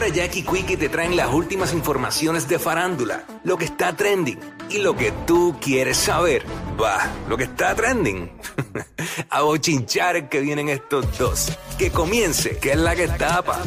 [0.00, 4.78] Ahora Jackie Quickie te traen las últimas informaciones de farándula, lo que está trending y
[4.78, 6.42] lo que tú quieres saber.
[6.82, 8.32] Va, lo que está trending.
[9.28, 11.52] A bochinchar que vienen estos dos.
[11.76, 13.58] Que comience, que es la que tapa.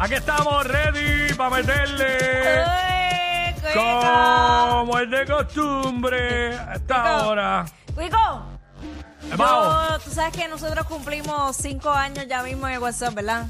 [0.00, 2.64] Aquí estamos ready para meterle
[3.72, 7.64] como es de costumbre a esta hora.
[7.94, 8.18] Cuico,
[9.34, 9.88] Vamos.
[9.92, 13.46] yo- tú sabes que nosotros cumplimos cinco años ya mismo en el WhatsApp, ¿verdad?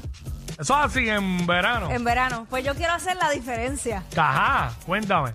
[0.59, 1.91] Eso es así en verano.
[1.91, 2.47] En verano.
[2.49, 4.03] Pues yo quiero hacer la diferencia.
[4.15, 5.33] Ajá, cuéntame.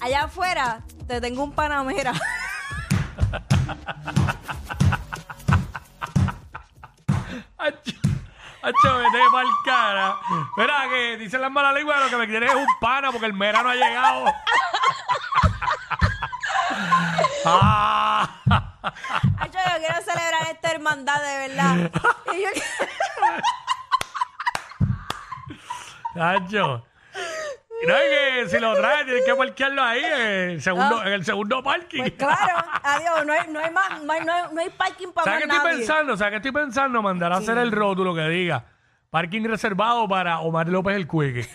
[0.00, 2.12] Allá afuera te tengo un panamera.
[7.58, 7.92] Acho,
[8.62, 10.16] acho, vete pa'l cara.
[10.56, 13.32] Mira que dicen las malas lenguas lo que me quieren es un pana porque el
[13.32, 14.24] verano ha llegado.
[17.44, 18.30] ah,
[19.38, 21.90] Ay, yo quiero celebrar esta hermandad de verdad.
[22.32, 22.62] Y yo- Acho.
[27.80, 31.12] Y no es que si lo traes tienes que parquearlo ahí en el segundo, en
[31.12, 32.00] el segundo parking.
[32.00, 35.38] pues claro, adiós, no hay, no hay más, no hay, no hay, parking para ¿Sabes
[35.38, 35.76] qué estoy nadie.
[35.78, 36.16] pensando?
[36.16, 37.02] ¿Sabes qué estoy pensando?
[37.02, 38.64] Mandar a hacer el rótulo que diga
[39.10, 41.48] parking reservado para Omar López el Cueque.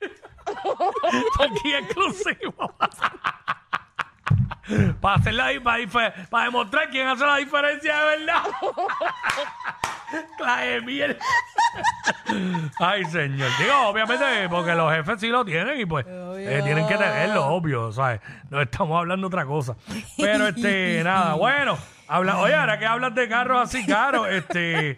[1.38, 2.74] parking exclusivo.
[5.00, 8.42] para hacer la para, para demostrar quién hace la diferencia de verdad.
[10.38, 11.16] la de mierda.
[12.78, 13.50] Ay, señor.
[13.58, 17.92] Digo, obviamente, porque los jefes sí lo tienen y pues eh, tienen que tenerlo, obvio,
[17.92, 18.20] ¿sabes?
[18.48, 19.76] No estamos hablando otra cosa.
[20.16, 21.78] Pero, este, nada, bueno.
[22.08, 24.96] Habla, oye, ahora que hablas de carros así caros, este,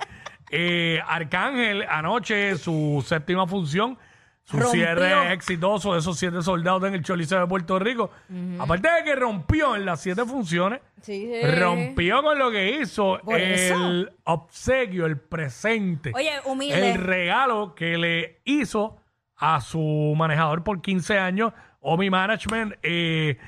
[0.50, 3.98] eh, Arcángel, anoche, su séptima función,
[4.44, 4.72] su Rompió.
[4.72, 8.10] cierre exitoso de esos siete soldados en el Choliseo de Puerto Rico.
[8.58, 11.46] Aparte de que rompió en las siete funciones, Sí, sí.
[11.58, 13.74] rompió con lo que hizo Por eso.
[13.74, 16.92] el obsequio, el presente Oye, humilde.
[16.92, 18.98] el regalo que le hizo
[19.36, 23.38] a su manejador por 15 años, Omi Management, eh,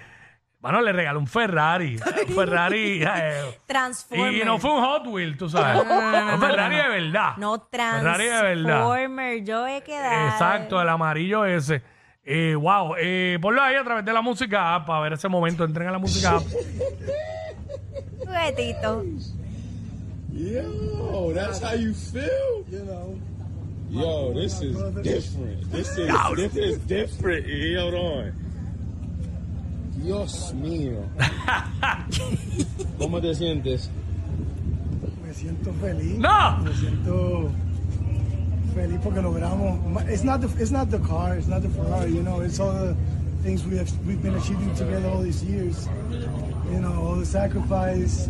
[0.64, 1.98] bueno, le regaló un Ferrari.
[2.26, 3.02] Un Ferrari.
[3.02, 4.32] eh, Transformer.
[4.32, 5.82] y no fue un Hot Wheel, tú sabes.
[5.82, 7.36] un Ferrari de verdad.
[7.36, 8.64] No, Ferrari de verdad.
[8.64, 9.44] Transformer.
[9.44, 10.28] Yo he quedado.
[10.30, 11.82] Exacto, el amarillo ese.
[12.24, 15.64] Eh, wow, eh, ponlo ahí a través de la música app para ver ese momento.
[15.64, 16.42] Entren a la música app.
[18.20, 19.04] Juguetito.
[20.32, 22.64] Yo, that's how you feel?
[22.70, 23.18] You know.
[23.90, 25.70] Yo, this is different.
[25.70, 27.44] This is this is different.
[27.78, 28.43] Hold on.
[30.04, 30.98] Dios mío.
[32.98, 33.88] ¿Cómo te sientes?
[35.26, 36.18] Me siento feliz.
[36.18, 36.58] ¡No!
[36.58, 37.50] Me siento
[38.74, 39.78] feliz porque logramos.
[40.10, 42.12] It's not the it's not the car, it's not the Ferrari.
[42.12, 42.94] You know, it's all the
[43.42, 45.88] things we have we've been achieving together all these years.
[46.70, 48.28] You know, all the sacrifice.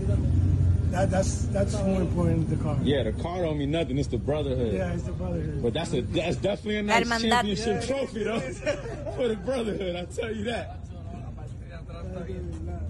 [0.93, 2.49] That that's that's more important.
[2.51, 2.79] Than the car.
[2.85, 3.99] Yeah, the car don't mean nothing.
[3.99, 4.73] It's the brotherhood.
[4.75, 5.61] Yeah, it's the brotherhood.
[5.61, 7.57] But that's a that's definitely a nice hermandad.
[7.57, 8.39] championship trophy though
[9.17, 9.97] for the brotherhood.
[9.97, 10.84] I tell you that.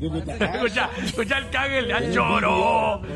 [0.01, 3.01] Escucha, escucha el ya lloró.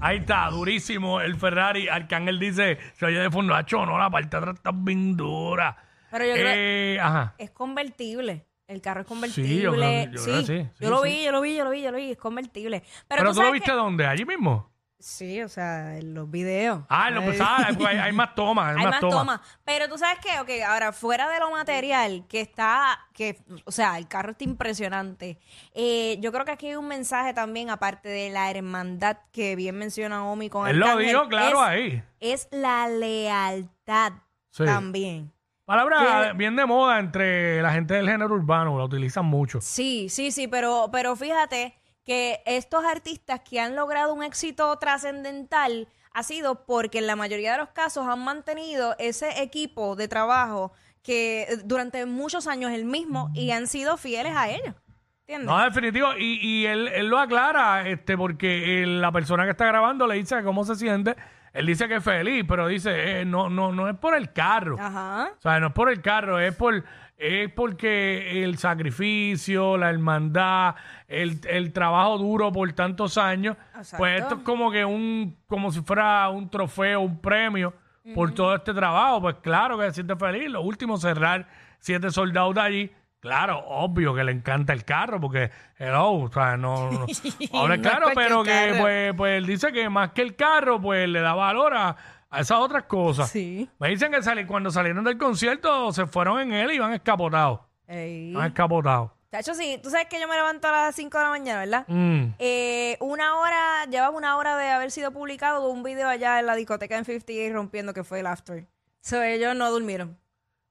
[0.00, 1.88] Ahí está, durísimo el Ferrari.
[1.88, 5.76] Arcángel dice, se oye de fondo, acho, no, la parte de atrás está bien dura.
[6.10, 7.34] Pero yo creo Eh, ajá.
[7.38, 8.46] es convertible.
[8.66, 9.48] El carro es convertible.
[9.48, 11.08] Sí, yo creo- yo creo que sí, sí, yo lo sí.
[11.10, 12.10] vi, yo lo vi, yo lo vi, yo lo vi.
[12.10, 12.80] Es convertible.
[12.80, 14.06] Pero, ¿Pero tú tú lo sabes viste que- dónde?
[14.06, 14.71] ¿Allí mismo?
[15.02, 16.84] Sí, o sea, en los videos.
[16.88, 19.40] Ah, en lo pues, ah, hay, hay más tomas, hay, Hay más tomas.
[19.64, 23.98] Pero tú sabes qué, ok, ahora fuera de lo material, que está, que, o sea,
[23.98, 25.38] el carro está impresionante.
[25.74, 29.76] Eh, yo creo que aquí hay un mensaje también, aparte de la hermandad que bien
[29.76, 32.02] menciona Omi con Él lo Arcángel, dijo claro es, ahí.
[32.20, 34.12] Es la lealtad
[34.50, 34.64] Sí.
[34.64, 35.32] también.
[35.64, 39.60] Palabra que- bien de moda entre la gente del género urbano, la utilizan mucho.
[39.60, 41.74] Sí, sí, sí, pero, pero fíjate
[42.04, 47.52] que estos artistas que han logrado un éxito trascendental ha sido porque en la mayoría
[47.52, 52.84] de los casos han mantenido ese equipo de trabajo que eh, durante muchos años el
[52.84, 54.74] mismo y han sido fieles a ellos.
[55.20, 55.46] ¿Entiendes?
[55.46, 56.08] No, definitivo.
[56.18, 60.16] Y, y él, él lo aclara, este, porque el- la persona que está grabando le
[60.16, 61.16] dice cómo se siente.
[61.52, 64.76] Él dice que es feliz, pero dice, eh, no, no, no es por el carro.
[64.80, 65.32] Ajá.
[65.38, 66.84] O sea, no es por el carro, es por
[67.22, 70.74] es porque el sacrificio, la hermandad,
[71.06, 73.96] el, el trabajo duro por tantos años, Exacto.
[73.98, 77.74] pues esto es como que un, como si fuera un trofeo, un premio
[78.14, 79.20] por todo este trabajo.
[79.20, 80.50] Pues claro que se siente feliz.
[80.50, 81.46] Lo último, cerrar
[81.78, 82.92] siete soldados de allí.
[83.22, 85.48] Claro, obvio que le encanta el carro, porque,
[85.78, 87.06] hello, o sea, no, no,
[87.52, 91.08] ahora No claro, pero que, pues, pues él dice que más que el carro, pues
[91.08, 91.96] le da valor a,
[92.28, 93.30] a esas otras cosas.
[93.30, 93.70] Sí.
[93.78, 97.60] Me dicen que sali- cuando salieron del concierto se fueron en él y iban escapotados.
[97.86, 98.32] Ey.
[98.32, 99.12] Iban escapotados.
[99.30, 101.84] Chacho, sí, tú sabes que yo me levanto a las 5 de la mañana, ¿verdad?
[101.86, 102.34] Mm.
[102.40, 106.56] Eh, una hora, llevaba una hora de haber sido publicado un video allá en la
[106.56, 108.66] discoteca en 58 rompiendo que fue el after.
[109.00, 110.18] So, ellos no durmieron.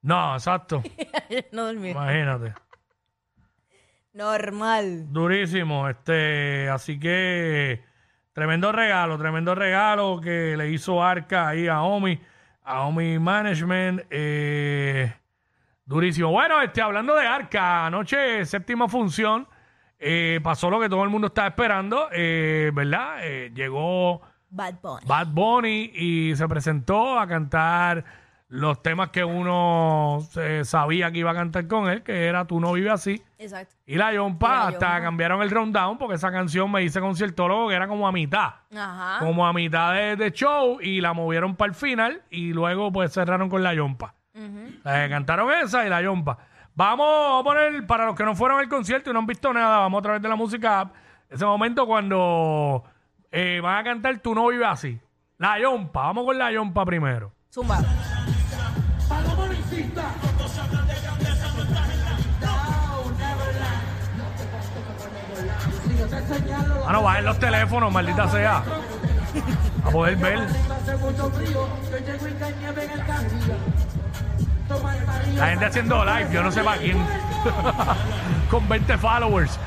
[0.01, 0.81] No, exacto.
[1.51, 2.01] No durmieron.
[2.03, 2.53] Imagínate.
[4.13, 5.11] Normal.
[5.11, 5.87] Durísimo.
[5.87, 7.83] Este, así que
[8.33, 12.19] tremendo regalo, tremendo regalo que le hizo Arca ahí a Omi,
[12.63, 14.01] a Omi Management.
[14.09, 15.13] eh,
[15.85, 16.29] durísimo.
[16.31, 19.47] Bueno, este, hablando de Arca, anoche séptima función.
[19.99, 23.19] eh, pasó lo que todo el mundo estaba esperando, eh, ¿verdad?
[23.21, 25.05] Eh, llegó Bad Bunny.
[25.05, 28.03] Bad Bunny y se presentó a cantar
[28.51, 32.59] los temas que uno se sabía que iba a cantar con él, que era Tú
[32.59, 33.23] no vives así.
[33.39, 33.73] Exacto.
[33.85, 35.01] Y la Yompa, hasta Yompa.
[35.01, 38.55] cambiaron el rundown porque esa canción me dice conciertólogo que era como a mitad.
[38.75, 39.19] Ajá.
[39.19, 43.13] Como a mitad de, de show y la movieron para el final y luego pues
[43.13, 44.15] cerraron con la Yompa.
[44.35, 46.37] Eh, cantaron esa y la Yompa.
[46.75, 49.79] Vamos a poner, para los que no fueron al concierto y no han visto nada,
[49.79, 50.91] vamos a través de la música
[51.29, 52.83] ese momento cuando
[53.31, 54.99] eh, van a cantar Tú no vives así.
[55.37, 57.31] La Yompa, vamos con la Yompa primero.
[57.49, 57.79] Zumba.
[66.85, 68.63] Ah, no, bajen los teléfonos, maldita sea.
[69.85, 70.39] A poder ver.
[75.35, 76.97] La gente haciendo live, yo no sé para quién.
[78.49, 79.57] Con 20 followers.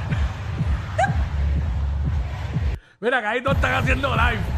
[3.00, 4.53] Mira, acá ahí todos están haciendo live.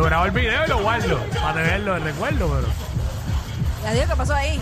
[0.00, 2.68] Yo grabo el video y lo guardo para tenerlo de recuerdo, pero.
[3.82, 4.58] Ya digo, ¿qué pasó ahí?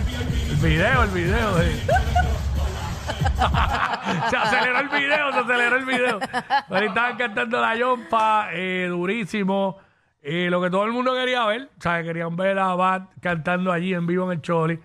[0.51, 1.59] El video, el video.
[4.31, 6.19] se aceleró el video, se aceleró el video.
[6.19, 9.79] Pero ahí estaban cantando la yompa, eh, durísimo.
[10.21, 13.71] Eh, lo que todo el mundo quería ver, o sea, querían ver a Bad cantando
[13.71, 14.81] allí en vivo en el Choli.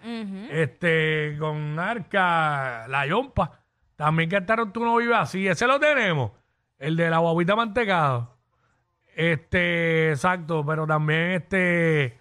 [0.52, 3.60] Este, con Arca, la yompa.
[3.96, 5.48] También cantaron Tú no vives así.
[5.48, 6.32] Ese lo tenemos.
[6.78, 8.32] El de la guaguita mantecado.
[9.15, 12.18] Este, exacto, pero también este.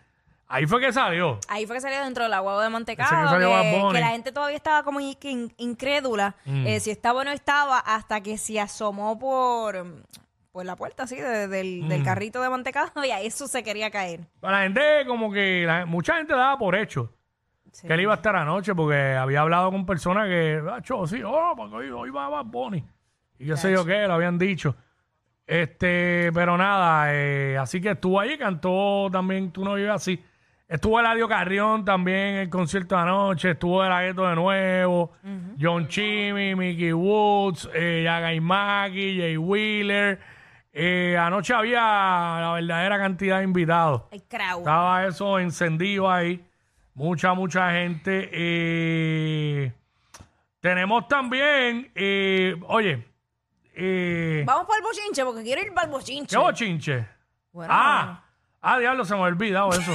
[0.48, 1.38] Ahí fue que salió.
[1.48, 3.10] Ahí fue que salió dentro de la guagua de mantecado.
[3.38, 6.34] que Que, que la gente todavía estaba como in- in- incrédula.
[6.44, 6.66] Mm.
[6.66, 10.04] eh, si estaba o no estaba, hasta que se asomó por,
[10.52, 11.88] por la puerta así de- del, Mm.
[11.88, 14.20] del carrito de mantecado y a eso se quería caer.
[14.40, 17.10] Para la gente, como que la- mucha gente daba por hecho
[17.72, 17.86] Sí.
[17.86, 21.54] que él iba a estar anoche porque había hablado con personas que, "Acho, sí, oh,
[21.56, 22.84] porque hoy, hoy va Bad Bunny.
[23.38, 24.76] Y qué sé yo qué, lo habían dicho.
[25.46, 30.22] Este, pero nada, eh, así que estuvo ahí, cantó también Tú no vives así.
[30.68, 35.12] Estuvo Eladio Carrión también en el concierto de anoche, estuvo De La Ghetto de nuevo,
[35.60, 40.18] John Chimmy, Mickey Woods, eh, Yaga Imaki, Jay Wheeler.
[40.72, 44.04] Eh, anoche había la verdadera cantidad de invitados.
[44.10, 44.60] El crowd.
[44.60, 46.42] Estaba eso encendido ahí.
[46.94, 48.30] Mucha, mucha gente.
[48.32, 49.72] Eh,
[50.60, 53.04] tenemos también, eh, oye,
[53.74, 56.36] eh, Vamos para el bochinche porque quiero ir para el bochinche.
[56.36, 57.06] ¿qué bochinche?
[57.52, 58.22] Bueno, Ah,
[58.60, 59.92] ah, diablo, se me ha olvidado eso.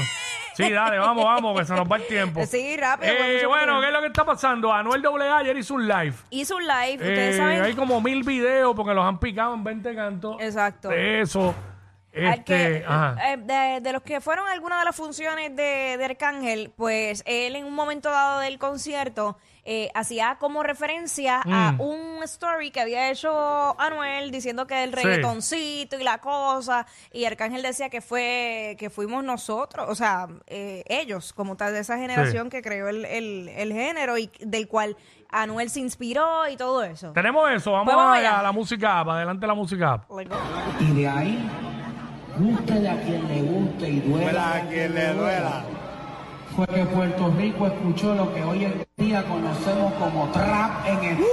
[0.55, 2.41] Sí, dale, vamos, vamos, que se nos va el tiempo.
[2.47, 3.13] Sí, rápido.
[3.13, 3.81] Eh, bueno, tiempo.
[3.81, 4.73] ¿qué es lo que está pasando?
[4.73, 6.15] Anuel AA ayer hizo un live.
[6.31, 7.61] Hizo un live, Eh, ustedes saben.
[7.61, 10.37] hay como mil videos porque los han picado en 20 cantos.
[10.41, 10.89] Exacto.
[10.89, 11.53] De eso.
[12.11, 13.15] Este, que, ajá.
[13.33, 17.55] eh, de, de los que fueron algunas de las funciones de, de Arcángel, pues él
[17.55, 19.37] en un momento dado del concierto
[19.69, 21.81] eh, hacía como referencia a Mm.
[21.81, 23.29] un story que había hecho
[23.77, 24.95] Anuel diciendo que el Sí.
[25.03, 30.85] reggaetoncito y la cosa, y Arcángel decía que fue que fuimos nosotros, o sea, eh,
[30.87, 34.95] ellos, como tal de esa generación que creó el, el- el género y del cual
[35.29, 37.11] Anuel se inspiró y todo eso.
[37.11, 38.41] Tenemos eso, vamos, Pues vamos a, allá.
[38.41, 40.01] la música, para adelante la música.
[40.79, 41.49] Y de ahí,
[42.37, 45.63] guste a quien le guste y duela a quien le duela.
[46.57, 51.27] Fue que Puerto Rico escuchó lo que hoy en día conocemos como trap en español.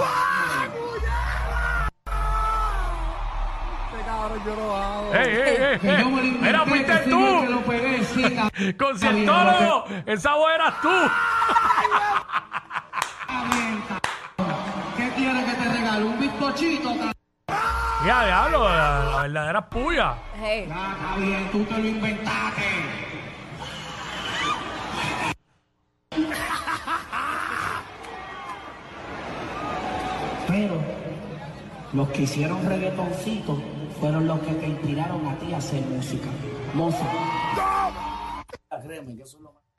[5.15, 5.79] ¡Ey, ey, ey!
[5.79, 6.29] Que yo me lo ey.
[6.29, 8.77] inventé, ¡Mira, que fuiste tú!
[8.85, 9.85] ¡Conciertólogo!
[10.05, 10.91] ¡Esa voz eras tú!
[14.99, 16.05] ¿Qué quieres que te regale?
[16.05, 17.13] ¿Un bizcochito, cabrón?
[18.05, 20.17] Ya, diablo, la, verdadera puya.
[20.39, 20.69] Hey.
[20.69, 23.14] Está bien, tú te lo inventaste.
[30.55, 30.81] Pero
[31.93, 33.61] los que hicieron reggaetoncito
[33.99, 36.29] fueron los que te inspiraron a ti a hacer música.
[36.75, 36.95] Más.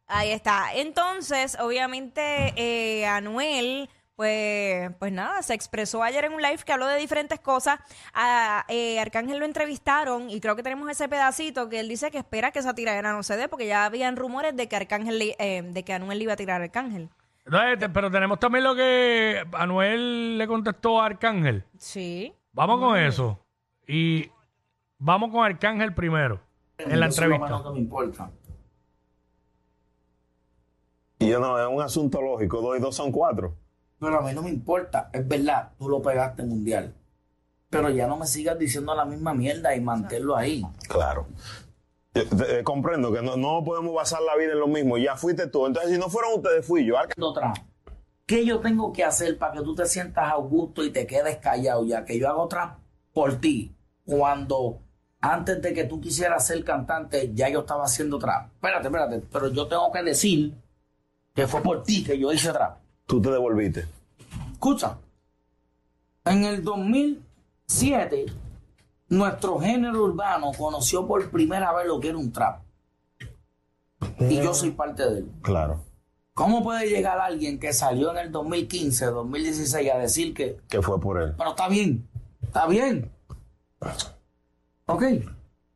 [0.07, 0.73] Ahí está.
[0.73, 6.87] Entonces, obviamente, eh, Anuel, pues, pues nada, se expresó ayer en un live que habló
[6.87, 7.79] de diferentes cosas.
[8.13, 12.17] A eh, Arcángel lo entrevistaron y creo que tenemos ese pedacito que él dice que
[12.17, 15.61] espera que esa tiradera no se dé porque ya habían rumores de que Arcángel, eh,
[15.65, 17.09] de que Anuel le iba a tirar a Arcángel.
[17.45, 21.63] Entonces, te- pero tenemos también lo que Anuel le contestó a Arcángel.
[21.77, 22.33] Sí.
[22.53, 23.39] Vamos con eso.
[23.87, 24.31] Y
[24.97, 26.39] vamos con Arcángel primero.
[26.77, 27.63] En la Eso es lo menos entrevista.
[27.69, 28.31] que me importa.
[31.19, 32.61] Y yo no, es un asunto lógico.
[32.61, 33.55] Dos y dos son cuatro.
[33.99, 35.09] Pero a mí no me importa.
[35.13, 36.93] Es verdad, tú lo pegaste mundial.
[37.69, 40.63] Pero ya no me sigas diciendo la misma mierda y manténlo ahí.
[40.87, 41.27] Claro.
[42.15, 44.97] Eh, comprendo que no, no podemos basar la vida en lo mismo.
[44.97, 45.65] Ya fuiste tú.
[45.65, 46.95] Entonces, si no fueron ustedes, fui yo.
[47.19, 47.53] Otra.
[48.25, 51.37] ¿Qué yo tengo que hacer para que tú te sientas a gusto y te quedes
[51.37, 52.79] callado ya que yo hago otra
[53.13, 53.71] por ti?
[54.05, 54.79] Cuando
[55.19, 58.47] antes de que tú quisieras ser cantante, ya yo estaba haciendo trap.
[58.55, 60.53] Espérate, espérate, pero yo tengo que decir
[61.33, 62.77] que fue por ti que yo hice trap.
[63.05, 63.85] Tú te devolviste.
[64.53, 64.97] Escucha,
[66.23, 68.25] en el 2007,
[69.09, 72.61] nuestro género urbano conoció por primera vez lo que era un trap.
[74.19, 75.31] Y yo soy parte de él.
[75.41, 75.81] Claro.
[76.33, 80.99] ¿Cómo puede llegar alguien que salió en el 2015, 2016 a decir que, Que fue
[80.99, 81.33] por él.
[81.37, 82.07] pero está bien,
[82.41, 83.09] está bien?
[84.85, 85.03] Ok,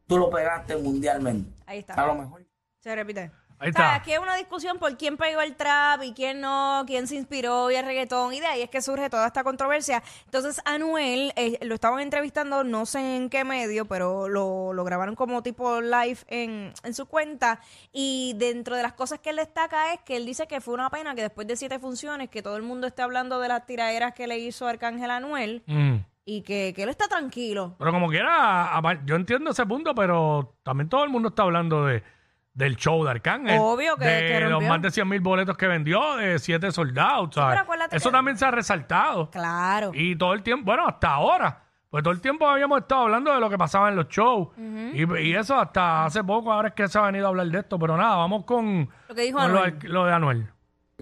[0.06, 1.50] tú lo pegaste mundialmente.
[1.66, 1.94] Ahí está.
[1.94, 2.46] A lo mejor.
[2.80, 3.32] Se repite.
[3.60, 6.84] Ahí O sea, aquí hay una discusión por quién pegó el trap y quién no,
[6.88, 10.02] quién se inspiró y el reggaetón, y de ahí es que surge toda esta controversia.
[10.26, 15.16] Entonces, Anuel eh, lo estaban entrevistando, no sé en qué medio, pero lo, lo grabaron
[15.16, 17.60] como tipo live en, en su cuenta.
[17.92, 20.90] Y dentro de las cosas que él destaca es que él dice que fue una
[20.90, 24.14] pena que después de siete funciones, que todo el mundo esté hablando de las tiraderas
[24.14, 25.96] que le hizo Arcángel Anuel Mm.
[26.26, 27.76] y que, que él está tranquilo.
[27.78, 28.72] Pero como quiera,
[29.06, 32.04] yo entiendo ese punto, pero también todo el mundo está hablando de
[32.54, 33.58] del show de Arcángel.
[33.62, 34.70] Obvio que- De que los rompió.
[34.70, 37.52] más de 100 mil boletos que vendió, de siete soldados, ¿sabes?
[37.54, 39.30] pero acuérdate Eso que- también se ha resaltado.
[39.32, 39.92] Claro.
[39.94, 41.64] Y todo el tiempo, bueno, hasta ahora.
[41.90, 44.50] Pues todo el tiempo habíamos estado hablando de lo que pasaba en los shows.
[44.94, 47.60] y, y eso hasta hace poco, ahora es que se ha venido a hablar de
[47.60, 47.80] esto.
[47.80, 49.80] Pero nada, vamos con, Lo que dijo con lo, Anuel.
[49.80, 50.48] de- lo de Anuel.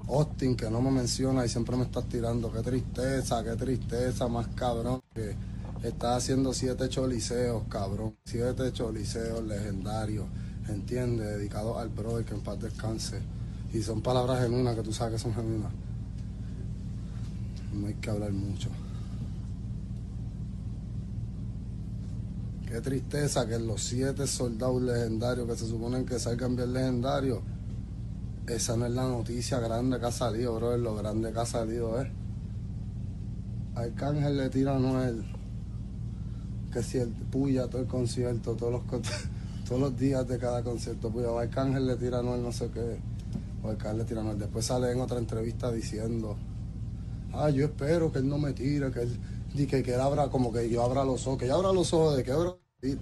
[0.07, 2.51] Austin, que no me menciona y siempre me estás tirando.
[2.53, 5.01] Qué tristeza, qué tristeza, más cabrón.
[5.13, 5.35] Que
[5.83, 8.15] estás haciendo siete choliseos, cabrón.
[8.23, 10.25] Siete choliseos legendarios,
[10.69, 11.37] ¿entiendes?
[11.37, 13.19] Dedicados al brother, que en paz descanse.
[13.73, 15.71] Y son palabras genuinas, que tú sabes que son genuinas.
[17.73, 18.69] No hay que hablar mucho.
[22.67, 27.39] Qué tristeza que los siete soldados legendarios que se suponen que salgan bien legendarios
[28.47, 30.77] esa no es la noticia grande que ha salido, bro.
[30.77, 32.07] Lo grande que ha salido es.
[33.75, 35.25] Arcángel le tira a Noel.
[36.71, 39.01] Que si el puya todo el concierto, todos los,
[39.67, 41.29] todos los días de cada concierto, puya.
[41.29, 42.97] O Arcángel le tira Noel no sé qué.
[43.63, 44.39] O Arcángel le tira Noel.
[44.39, 46.37] Después sale en otra entrevista diciendo.
[47.33, 49.19] Ah, yo espero que él no me tire, que él,
[49.67, 52.17] que, que él abra, como que yo abra los ojos, que yo abra los ojos
[52.17, 52.31] de que,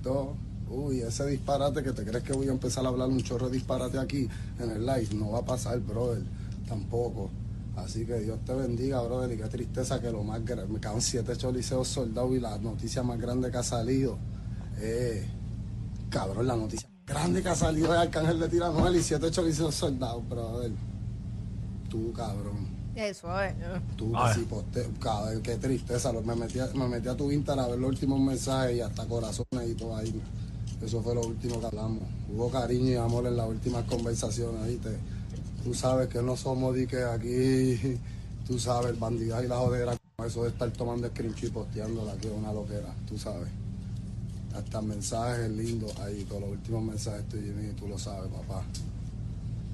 [0.01, 0.35] todo.
[0.69, 3.53] Uy, ese disparate que te crees que voy a empezar a hablar un chorro de
[3.53, 4.27] disparate aquí
[4.59, 6.23] en el live, no va a pasar, brother,
[6.67, 7.29] tampoco.
[7.75, 11.01] Así que Dios te bendiga, brother, y qué tristeza que lo más grande, me quedan
[11.01, 14.17] siete choliseos soldados y la noticia más grande que ha salido,
[14.79, 15.25] eh,
[16.15, 20.27] cabrón, la noticia grande que ha salido es Arcángel de Tiranuel y siete choliseos soldados,
[20.29, 20.71] brother.
[21.89, 22.73] Tú, cabrón.
[22.95, 23.53] Eso es.
[23.97, 24.31] Tú, A ver.
[24.31, 26.13] así, poste, cabrón, qué tristeza.
[26.13, 29.05] Me metí, a- me metí a tu Instagram a ver los últimos mensajes y hasta
[29.05, 30.21] corazones y todo ahí.
[30.81, 32.03] Eso fue lo último que hablamos.
[32.33, 34.97] Hubo cariño y amor en las últimas conversaciones, ¿viste?
[35.65, 37.99] Tú sabes que no somos de que aquí,
[38.47, 42.13] tú sabes, el bandidaje y la jodera, como eso de estar tomando screenshot y posteándola,
[42.17, 43.49] que es una loquera, tú sabes.
[44.57, 48.63] Hasta mensajes lindos ahí, todos los últimos mensajes tuyos y tú lo sabes, papá.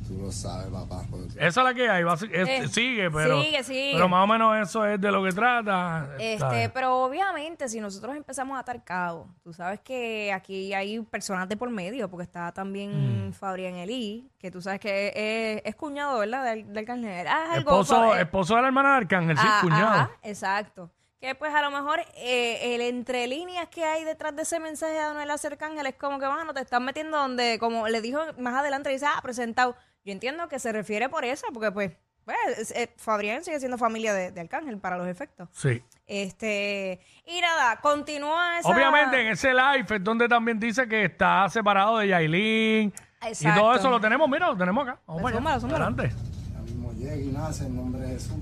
[0.08, 1.04] Tú lo sabes, papá.
[1.10, 2.04] tú- Esa es la que hay.
[2.04, 3.42] va a- es- Eh, sigue, pero.
[3.44, 3.92] sigue, sigue.
[3.94, 6.10] Pero más o menos eso es de lo que trata.
[6.20, 6.70] Este, ¿sabes?
[6.74, 11.56] pero obviamente si nosotros empezamos a atar cabos, tú sabes que aquí hay personas de
[11.56, 13.34] por medio, porque está también Mm.
[13.34, 16.44] Fabrián Elí, que tú sabes que es, es cuñado, ¿verdad?
[16.44, 17.28] Del, del Arcángel.
[17.28, 19.88] Ah, algo, Esposo, eh, esposo de la hermana de Arcángel, sí, ah, cuñado.
[19.88, 20.90] ajá, exacto.
[21.22, 24.94] Que pues a lo mejor eh, el entre líneas que hay detrás de ese mensaje
[24.94, 28.56] de Anuel Arcángel es como que, mano, te están metiendo donde, como le dijo más
[28.56, 29.76] adelante, dice, ah, presentado.
[30.04, 31.92] Yo entiendo que se refiere por eso, porque pues,
[32.26, 35.48] pues es- eh, Fabrián sigue siendo familia de, de Arcángel para los efectos.
[35.52, 35.84] Sí.
[36.08, 38.70] Este, y nada, continúa esa...
[38.70, 42.92] Obviamente en ese live es donde también dice que está separado de Yailin.
[43.40, 45.00] Y todo eso lo tenemos, mira, lo tenemos acá.
[45.06, 45.40] Vamos Pues allá.
[45.40, 45.86] súmalo, súmalo.
[45.86, 46.16] Adelante.
[46.52, 48.34] Ya mismo llega y nace en nombre de Jesús.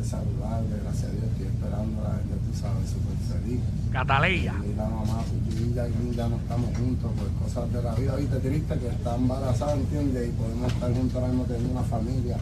[0.00, 1.24] Nace saludable, gracias a Dios.
[1.28, 3.60] Estoy esperando a la gente, tú sabes, súper feliz.
[3.92, 4.54] Cataleya.
[4.64, 8.16] Y la mamá, y ya, y ya no estamos juntos por cosas de la vida.
[8.16, 10.28] Viste, triste que está embarazada, ¿entiendes?
[10.28, 12.36] Y podemos estar juntos ahora mismo teniendo una familia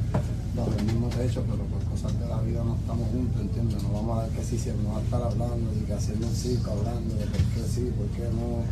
[0.54, 3.82] bajo el mismo techo, pero por cosas de la vida no estamos juntos, ¿entiendes?
[3.82, 6.26] No vamos a dar que sí, si no va a estar hablando y que haciendo
[6.28, 8.62] un circo, hablando de por qué sí, por qué no.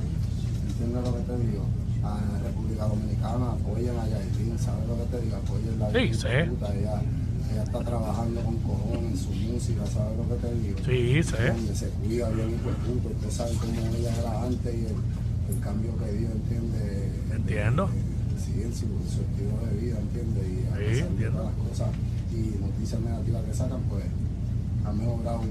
[0.71, 1.65] ¿Entiendes lo que te digo?
[2.07, 5.37] a República Dominicana, apoyen a Yailin, ¿sabes lo que te digo?
[5.43, 6.45] Apoyen la Sí, sé.
[6.45, 7.03] puta, ella,
[7.53, 10.79] ella está trabajando con cojones en su música, ¿sabes lo que te digo?
[10.85, 11.37] Sí.
[11.47, 14.97] Donde se cuida bien hijo de puta, usted sabe cómo ella era antes y el,
[15.55, 17.13] el cambio que dio, ¿entiendes?
[17.35, 17.89] Entiendo.
[18.37, 20.45] Sí, en su, su estilo de vida, ¿entiendes?
[20.47, 21.43] Y a Sí, pesar entiendo.
[21.45, 21.89] las cosas
[22.33, 24.05] y noticias negativas que sacan, pues
[24.85, 25.43] ha mejorado.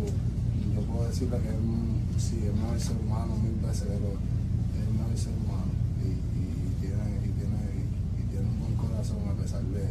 [0.76, 4.88] Yo puedo decirle que es un, sí, es mejor ser humano mil veces, pero es
[4.92, 5.72] mejor ser humano
[6.04, 9.84] y, y tiene, y, tiene, y, y tiene un buen corazón a pesar de.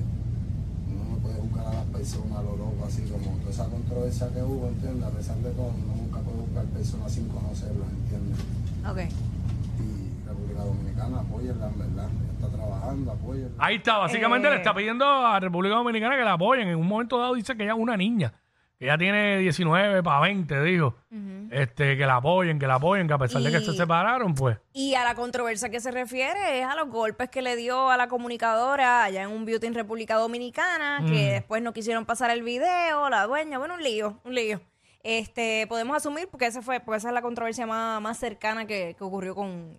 [0.92, 4.28] Uno no puede buscar a las personas a lo loco, así como toda esa controversia
[4.32, 5.04] que hubo, ¿entiendes?
[5.06, 8.38] A pesar de todo, uno nunca puede buscar personas sin conocerlas, ¿entiendes?
[8.88, 8.98] Ok.
[9.80, 12.08] Y República Dominicana, apóyenla, en verdad.
[12.10, 13.50] Ella está trabajando, apóyenla.
[13.58, 14.50] Ahí está, básicamente Eh.
[14.50, 16.68] le está pidiendo a República Dominicana que la apoyen.
[16.68, 18.32] En un momento dado dice que ella es una niña,
[18.78, 20.94] que ella tiene 19 para 20, dijo.
[21.50, 24.34] este, que la apoyen, que la apoyen, que a pesar de que Y- se separaron,
[24.34, 24.58] pues.
[24.72, 27.96] Y a la controversia que se refiere es a los golpes que le dio a
[27.96, 31.06] la comunicadora allá en un beauty en República Dominicana, Mm.
[31.06, 34.60] que después no quisieron pasar el video, la dueña, bueno, un lío, un lío.
[35.04, 38.94] Este, podemos asumir, porque esa fue, porque esa es la controversia más, más cercana que,
[38.98, 39.78] que ocurrió con,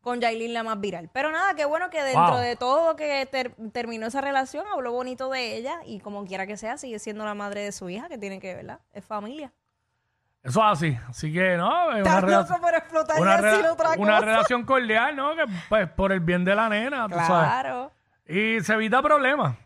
[0.00, 1.10] con Yailin, la más viral.
[1.12, 2.38] Pero nada, qué bueno que dentro Wow.
[2.40, 6.56] de todo que ter- terminó esa relación, habló bonito de ella, y como quiera que
[6.56, 8.80] sea, sigue siendo la madre de su hija, que tiene que, ¿verdad?
[8.92, 9.52] Es familia.
[10.42, 10.98] Eso es así.
[11.06, 13.90] Así que, no, es una, Estás relación- loco por explotar y una, decir rela- otra
[13.98, 14.20] una cosa.
[14.24, 15.36] relación cordial, ¿no?
[15.36, 17.28] Que, pues, por el bien de la nena, tú sabes.
[17.28, 17.92] Claro.
[18.26, 19.56] Y se evita problemas.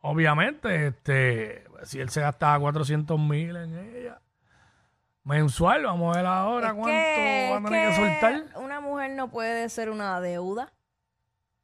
[0.00, 4.21] Obviamente, este, si él se gastaba 400 mil en ella
[5.24, 8.44] mensual, vamos a ver ahora Es cuánto que- va a tener que soltar.
[8.62, 10.72] Una mujer no puede ser una deuda.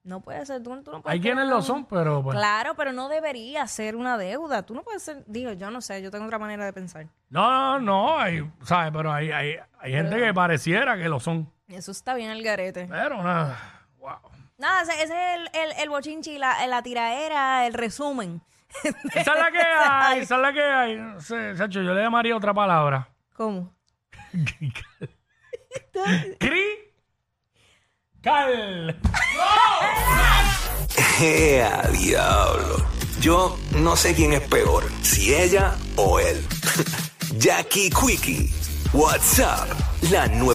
[0.05, 2.35] No puede ser, tú, tú no puedes Hay quienes lo son, pero pues.
[2.37, 4.63] Claro, pero no debería ser una deuda.
[4.63, 7.07] Tú no puedes ser, digo, yo no sé, yo tengo otra manera de pensar.
[7.29, 8.91] No, no, no, hay, ¿sabes?
[8.95, 11.53] Pero hay, hay, hay gente que pareciera que lo son.
[11.67, 12.87] Eso está bien el garete.
[12.89, 13.59] Pero nada,
[13.99, 14.17] wow.
[14.57, 18.41] Nada, ese, ese es el, el, el bochinchi, la, la tiraera, el resumen.
[18.83, 20.97] Esa es la que hay, esa es la que hay.
[20.97, 23.09] No sé, Sacho, yo le llamaría otra palabra.
[23.39, 23.73] ¿Cómo?
[26.41, 26.67] Cri.
[28.21, 29.01] Cal.
[31.21, 32.85] ¡Ea, diablo!
[33.21, 36.45] Yo no sé quién es peor, si ella o él.
[37.39, 38.53] Jackie Quickie,
[38.93, 39.69] WhatsApp,
[40.11, 40.47] la nueva.